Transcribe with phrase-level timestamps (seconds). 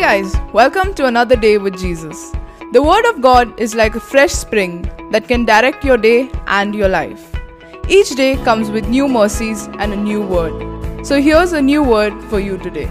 [0.00, 2.32] Guys, welcome to another day with Jesus.
[2.72, 6.74] The Word of God is like a fresh spring that can direct your day and
[6.74, 7.36] your life.
[7.86, 11.06] Each day comes with new mercies and a new word.
[11.06, 12.86] So here's a new word for you today.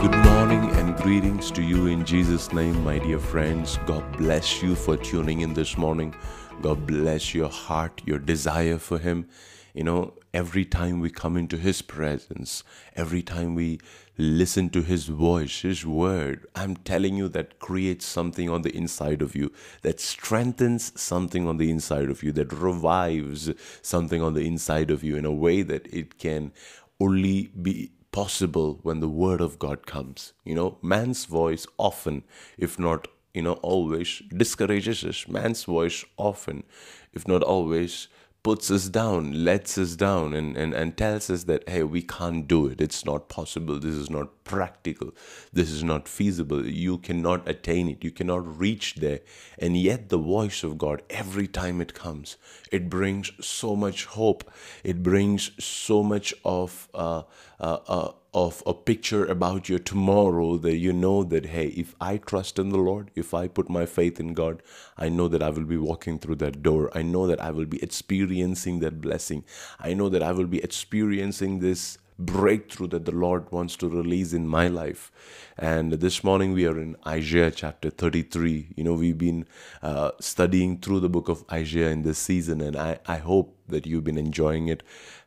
[0.00, 3.78] Good morning and greetings to you in Jesus' name, my dear friends.
[3.84, 6.14] God bless you for tuning in this morning.
[6.62, 9.26] God bless your heart, your desire for Him.
[9.74, 12.64] You know, every time we come into His presence,
[12.96, 13.80] every time we
[14.18, 19.22] listen to His voice, His word, I'm telling you that creates something on the inside
[19.22, 19.52] of you,
[19.82, 23.50] that strengthens something on the inside of you, that revives
[23.82, 26.52] something on the inside of you in a way that it can
[26.98, 30.32] only be possible when the word of God comes.
[30.44, 32.24] You know, man's voice often,
[32.58, 35.28] if not you know, always discourages us.
[35.28, 36.64] Man's voice often,
[37.12, 38.08] if not always,
[38.42, 42.48] puts us down, lets us down, and, and, and tells us that, hey, we can't
[42.48, 42.80] do it.
[42.80, 43.78] It's not possible.
[43.78, 45.12] This is not practical.
[45.52, 46.66] This is not feasible.
[46.66, 48.02] You cannot attain it.
[48.02, 49.20] You cannot reach there.
[49.58, 52.36] And yet, the voice of God, every time it comes,
[52.72, 54.50] it brings so much hope.
[54.82, 56.88] It brings so much of.
[56.92, 57.22] Uh,
[57.60, 62.16] uh, uh, of a picture about your tomorrow that you know that hey if i
[62.16, 64.62] trust in the lord if i put my faith in god
[64.96, 67.66] i know that i will be walking through that door i know that i will
[67.66, 69.42] be experiencing that blessing
[69.80, 74.32] i know that i will be experiencing this breakthrough that the Lord wants to release
[74.32, 75.10] in my life.
[75.56, 78.74] And this morning we are in Isaiah chapter 33.
[78.76, 79.46] You know, we've been
[79.82, 83.86] uh, studying through the book of Isaiah in this season, and I, I hope that
[83.86, 84.82] you've been enjoying it.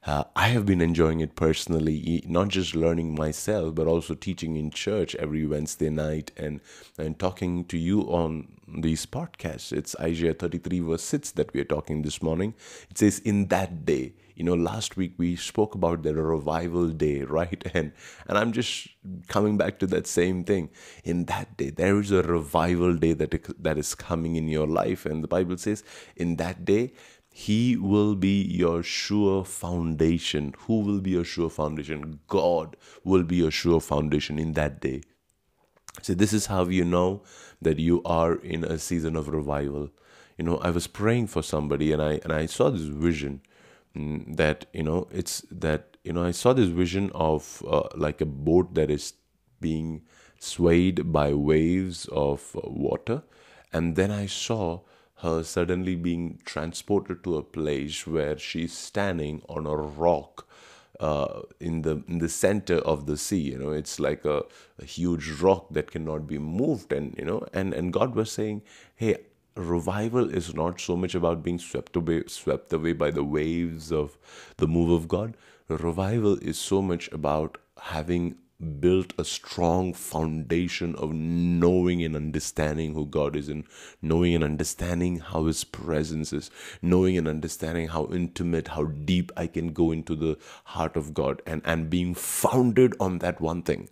[0.05, 4.69] Uh, I have been enjoying it personally, not just learning myself, but also teaching in
[4.69, 6.59] church every Wednesday night and,
[6.97, 8.47] and talking to you on
[8.81, 9.71] these podcasts.
[9.71, 12.53] It's Isaiah 33, verse 6 that we are talking this morning.
[12.89, 17.21] It says, In that day, you know, last week we spoke about the revival day,
[17.39, 17.63] right?
[17.73, 17.91] And
[18.27, 18.87] and I'm just
[19.27, 20.69] coming back to that same thing.
[21.03, 25.05] In that day, there is a revival day that that is coming in your life,
[25.05, 25.83] and the Bible says,
[26.15, 26.93] in that day,
[27.35, 30.53] he will be your sure foundation.
[30.67, 32.19] Who will be your sure foundation?
[32.27, 35.01] God will be your sure foundation in that day.
[36.01, 37.21] So, this is how you know
[37.61, 39.89] that you are in a season of revival.
[40.37, 43.41] You know, I was praying for somebody and I and I saw this vision
[43.95, 48.21] mm, that, you know, it's that, you know, I saw this vision of uh, like
[48.21, 49.13] a boat that is
[49.61, 50.01] being
[50.39, 53.23] swayed by waves of uh, water.
[53.71, 54.81] And then I saw
[55.17, 60.47] her suddenly being transported to a place where she's standing on a rock
[61.09, 63.43] uh, in the in the center of the sea.
[63.51, 64.43] You know, it's like a,
[64.79, 68.63] a huge rock that cannot be moved, and you know, and and God was saying,
[69.05, 69.15] hey.
[69.61, 74.15] Revival is not so much about being swept away, swept away by the waves of
[74.61, 75.35] the move of God.
[75.67, 77.59] Revival is so much about
[77.89, 78.31] having
[78.79, 83.65] built a strong foundation of knowing and understanding who God is and
[84.01, 86.49] knowing and understanding how His presence is,
[86.81, 91.41] knowing and understanding how intimate, how deep I can go into the heart of God
[91.45, 93.89] and, and being founded on that one thing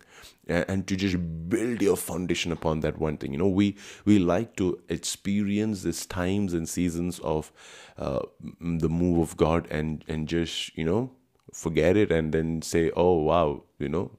[0.48, 1.16] and to just
[1.48, 3.32] build your foundation upon that one thing.
[3.32, 7.52] You know we we like to experience these times and seasons of
[7.96, 8.20] uh,
[8.60, 11.10] the move of god and and just you know
[11.52, 14.10] forget it and then say oh wow you know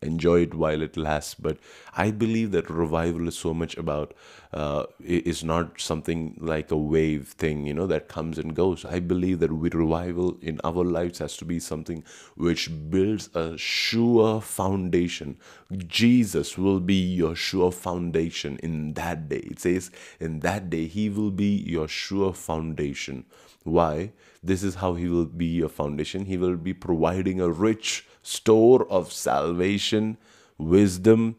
[0.00, 1.34] enjoy it while it lasts.
[1.34, 1.58] But
[1.96, 4.14] I believe that revival is so much about
[4.52, 8.84] uh, is not something like a wave thing, you know, that comes and goes.
[8.84, 12.04] I believe that with revival in our lives has to be something
[12.36, 15.38] which builds a sure foundation.
[15.86, 19.44] Jesus will be your sure foundation in that day.
[19.50, 23.24] It says, in that day, He will be your sure foundation.
[23.64, 24.12] Why?
[24.42, 26.26] This is how He will be your foundation.
[26.26, 30.16] He will be providing a rich store of salvation,
[30.58, 31.36] wisdom,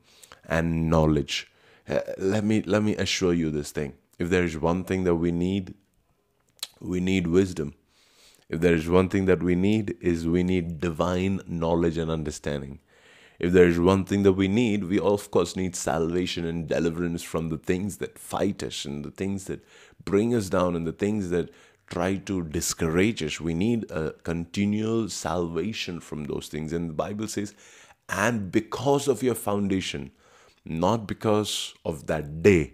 [0.48, 1.52] and knowledge.
[1.88, 3.94] Uh, let me let me assure you this thing.
[4.20, 5.74] If there is one thing that we need,
[6.80, 7.74] we need wisdom.
[8.50, 12.80] If there is one thing that we need is we need divine knowledge and understanding.
[13.40, 17.24] If there is one thing that we need, we of course need salvation and deliverance
[17.24, 19.66] from the things that fight us and the things that
[20.06, 21.50] bring us down and the things that
[21.90, 23.40] try to discourage us.
[23.40, 26.74] We need a continual salvation from those things.
[26.74, 27.54] And the Bible says,
[28.10, 30.12] and because of your foundation,
[30.66, 32.74] not because of that day,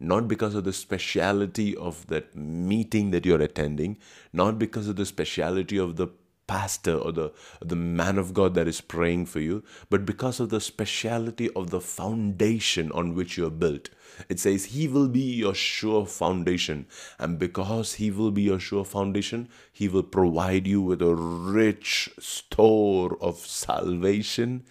[0.00, 3.96] not because of the speciality of that meeting that you're attending,
[4.32, 6.08] not because of the speciality of the
[6.46, 10.48] pastor or the the man of God that is praying for you, but because of
[10.50, 13.90] the speciality of the foundation on which you're built.
[14.28, 16.86] It says he will be your sure foundation,
[17.18, 22.10] and because he will be your sure foundation, he will provide you with a rich
[22.20, 24.64] store of salvation,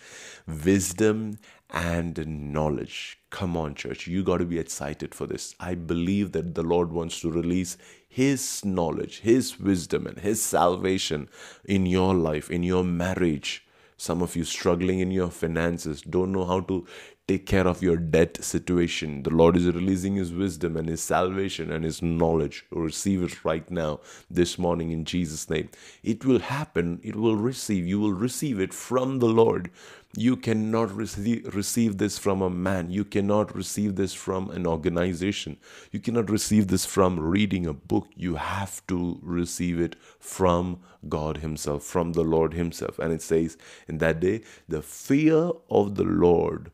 [0.47, 1.39] wisdom,
[1.73, 3.17] and knowledge.
[3.31, 5.55] Come on, church, you got to be excited for this.
[5.59, 7.77] I believe that the Lord wants to release
[8.07, 11.29] His knowledge, His wisdom, and His salvation
[11.65, 13.65] in your life, in your marriage.
[13.97, 16.85] Some of you struggling in your finances, don't know how to
[17.25, 19.23] take care of your debt situation.
[19.23, 22.65] The Lord is releasing His wisdom and His salvation and His knowledge.
[22.69, 25.69] Receive it right now, this morning, in Jesus' name.
[26.03, 27.87] It will happen, it will receive.
[27.87, 29.71] You will receive it from the Lord.
[30.17, 32.91] You cannot receive, receive this from a man.
[32.91, 35.57] You cannot receive this from an organization.
[35.91, 38.09] You cannot receive this from reading a book.
[38.15, 42.99] You have to receive it from God Himself, from the Lord Himself.
[42.99, 46.69] And it says, in that day, the fear of the Lord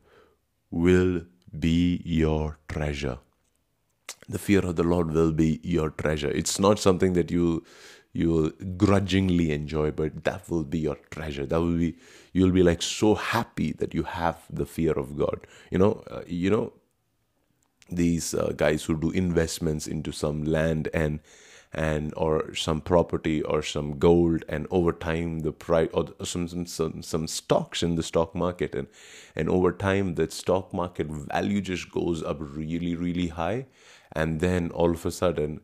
[0.71, 1.21] will
[1.57, 3.19] be your treasure.
[4.27, 6.29] The fear of the Lord will be your treasure.
[6.29, 7.63] It's not something that you
[8.11, 11.45] you will grudgingly enjoy, but that will be your treasure.
[11.45, 11.95] That will be
[12.33, 15.45] you'll be like so happy that you have the fear of God.
[15.71, 16.73] You know, uh, you know
[17.91, 21.19] these uh, guys who do investments into some land and
[21.73, 26.65] and or some property or some gold and over time the price or some, some
[26.65, 28.87] some some stocks in the stock market and
[29.35, 33.65] and over time the stock market value just goes up really really high
[34.13, 35.61] and then all of a sudden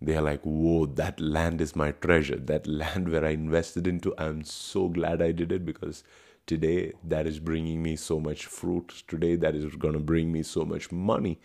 [0.00, 2.36] they are like whoa that land is my treasure.
[2.36, 4.14] That land where i invested into.
[4.16, 6.04] I'm so glad i did it because
[6.46, 9.02] today that is bringing me so much fruit.
[9.08, 11.40] Today that is going to bring me so much money.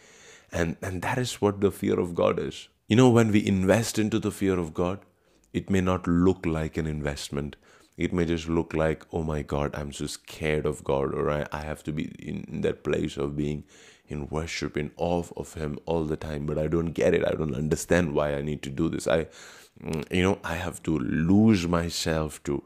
[0.51, 3.97] And and that is what the fear of god is you know, when we invest
[3.97, 4.99] into the fear of God,
[5.51, 7.55] it may not look like an investment.
[7.97, 11.47] It may just look like, oh my God, I'm so scared of God, or I,
[11.51, 13.63] I have to be in that place of being
[14.07, 16.45] in worship, in awe of Him all the time.
[16.45, 17.25] But I don't get it.
[17.27, 19.07] I don't understand why I need to do this.
[19.07, 19.27] I,
[19.83, 22.63] mm, you know, I have to lose myself to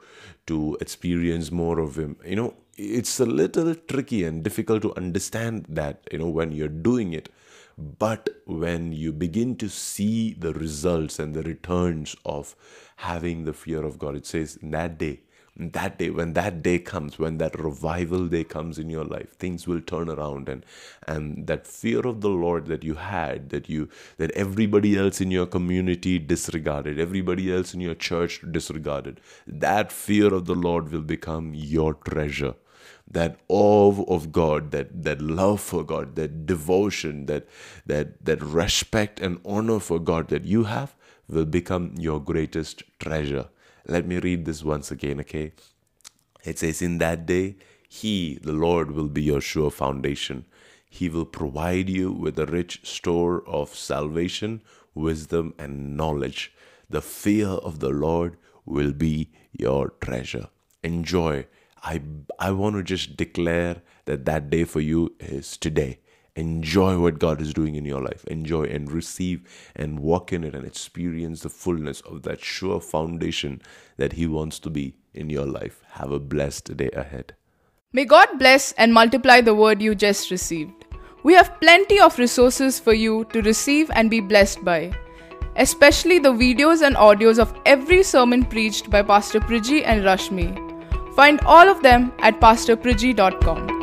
[0.48, 2.18] to experience more of Him.
[2.26, 6.08] You know, it's a little tricky and difficult to understand that.
[6.12, 7.30] You know, when you're doing it
[7.78, 12.56] but when you begin to see the results and the returns of
[12.98, 15.22] having the fear of God, it says, in that day,
[15.60, 19.68] that day when that day comes when that revival day comes in your life things
[19.68, 20.66] will turn around and
[21.08, 25.32] and that fear of the lord that you had that you that everybody else in
[25.32, 31.02] your community disregarded everybody else in your church disregarded that fear of the lord will
[31.02, 32.54] become your treasure
[33.10, 37.48] that awe of God, that, that love for God, that devotion, that,
[37.86, 40.96] that, that respect and honor for God that you have
[41.30, 43.48] will become your greatest treasure.
[43.88, 45.54] Let me read this once again, okay?
[46.44, 47.56] It says, In that day,
[47.88, 50.46] He, the Lord, will be your sure foundation.
[50.90, 54.62] He will provide you with a rich store of salvation,
[54.94, 56.54] wisdom, and knowledge.
[56.90, 60.50] The fear of the Lord will be your treasure.
[60.84, 61.46] Enjoy
[61.84, 62.02] I,
[62.40, 66.00] I want to just declare that that day for you is today.
[66.38, 68.24] Enjoy what God is doing in your life.
[68.26, 69.42] Enjoy and receive
[69.76, 73.60] and walk in it and experience the fullness of that sure foundation
[73.98, 75.82] that He wants to be in your life.
[75.94, 77.34] Have a blessed day ahead.
[77.92, 80.86] May God bless and multiply the word you just received.
[81.24, 84.94] We have plenty of resources for you to receive and be blessed by,
[85.56, 91.16] especially the videos and audios of every sermon preached by Pastor Priji and Rashmi.
[91.16, 93.77] Find all of them at pastorpriji.com.